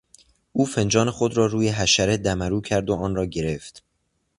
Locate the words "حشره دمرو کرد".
1.69-2.89